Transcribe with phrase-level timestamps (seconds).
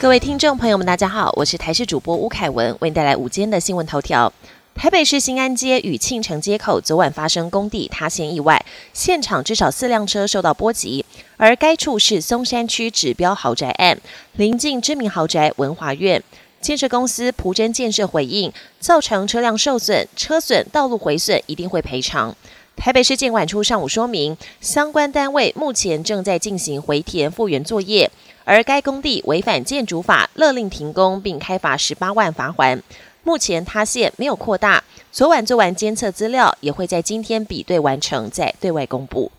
[0.00, 4.32] 各位听众朋友们，大家好，我是台视主播吴凯文，为您带来午间的新闻头条。
[4.74, 11.04] 台北市新安街与庆城街口昨晚发生工地塌陷意外，现场至少四辆车受到波及，
[11.36, 14.00] 而该处是松山区指标豪宅案，
[14.36, 16.22] 临近知名豪宅文华苑。
[16.62, 22.34] 建设公司蒲真建设回应，造成车辆受损、车损、道路毁损一定会赔偿。
[22.74, 28.10] 台北市建管处上午说明，相关单位目前正在进行回填复原作业。
[28.44, 32.82] 而该工地违反建筑法，勒令停工，并开罚十八万罚还。
[33.22, 34.82] 目前塌陷没有扩大。
[35.12, 39.30] 昨晚做完监测资料，也会在今天比对完成，再对外公布。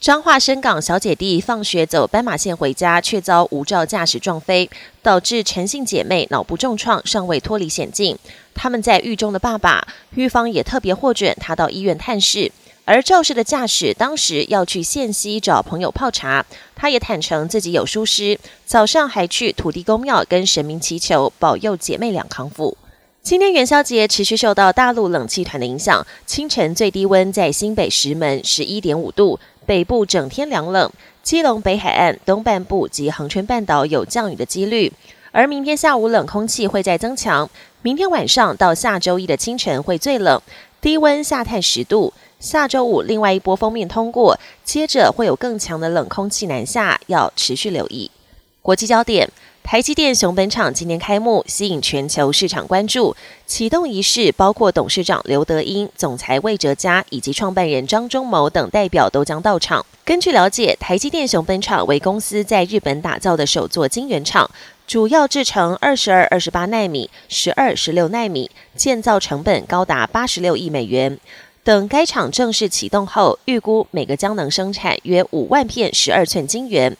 [0.00, 4.68] 彰化深港小姐弟放学走斑马线回家，却遭无照驾驶撞飞，
[5.02, 8.18] 导致陈姓姐妹脑部重创，尚未脱离险境。
[8.54, 12.52] 他们在狱中的爸爸，狱方也特别获准他到医院探视。
[12.86, 16.44] 而肇事的驾驶当时要去县西找朋友泡茶，
[16.76, 22.76] 他也坦诚自己有疏失，早上还去土地公庙跟神明祈求保佑姐妹俩康复。
[23.22, 34.92] 今天元宵节持续受到大陆冷气团的影响，清晨最低温在新北石门十一点五度，北部整天凉冷，基隆北海岸东半部及恒春半岛有降雨的几率。
[35.32, 37.48] 而明天下午冷空气会再增强，
[37.80, 40.42] 明天晚上到下周一的清晨会最冷，
[40.82, 42.12] 低温下探十度。
[42.44, 48.10] 下周五，另外一波封面通过，接着会有更强的冷空气南下，要持续留意。
[48.60, 49.30] 国际焦点：
[49.62, 53.16] 台积电熊本厂今年开幕，吸引全球市场关注。
[53.46, 59.86] 启动仪式包括董事长刘德英、总裁魏哲嘉以及创办人张忠谋等代表都将到场。
[60.04, 64.50] 根据了解，台积电熊本厂为公司在日本打造的首座晶圆厂，
[64.86, 71.18] 主要制成二十二、二十八纳米、十二、十六纳米，建造成本高达八十六亿美元。
[71.64, 76.94] 等该厂正式启动后，预估每个将能生产约五万片十二寸晶圆。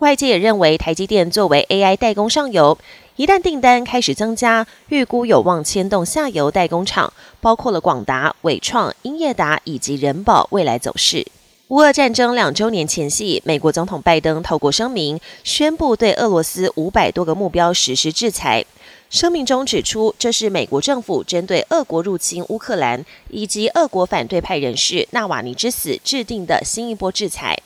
[0.00, 2.76] 外界也认为，台积电作为 AI 代工上游，
[3.16, 11.26] 一旦订单开始增加，预估有望牵动下游代工厂，包括了广达、伟创、英业达以及人保未来走势。
[11.70, 18.64] 乌俄战争两周年前夕，美国总统拜登透过声明宣布对俄罗斯五百多个目标实施制裁。
[19.08, 27.56] 声明中指出，这是美国政府针对俄国入侵乌克兰以及俄国反对派人士纳瓦尼之死制定的新一波制裁。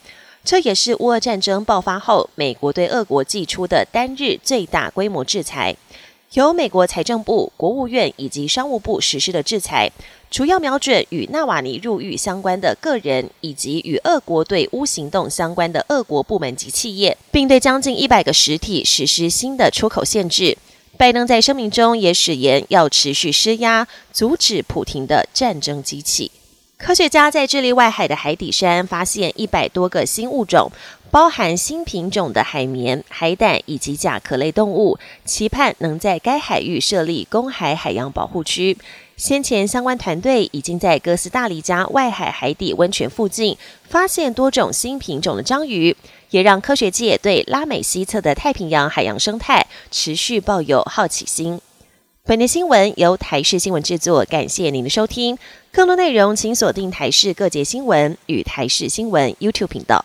[0.45, 5.75] 这也是乌俄战争爆发后美国对俄国寄出的单日最大规模制裁。
[6.35, 9.89] 由美国财政部、国务院以及商务部实施的制裁，
[10.29, 20.59] 主要瞄准与纳瓦尼入狱相关的个人以及与俄国对乌行动相关的俄国部门及企业，并对将近一百个实体实施新的出口限制。
[20.97, 26.33] 拜登在声明中也誓言要持续施压，阻止普廷的战争机器。
[26.77, 30.71] 科学家在智利外海的海底山发现一百多个新物种，
[31.15, 38.77] 包含新品种的海绵、海胆以及甲壳类动物，期盼能在该海域设立公海海洋保护区。
[39.17, 43.57] 先前相关团队已经在哥斯达黎加外海海底温泉附近
[43.89, 45.97] 发现多种新品种的章鱼。
[46.31, 51.61] 也让科学界对拉美西侧的太平洋海洋生态持续抱有好奇心。
[52.25, 55.39] 本节新闻由台视新闻制作，感谢您的收听。
[55.71, 60.05] 更多内容请锁定台视各界新闻与台视新闻 YouTube 频道。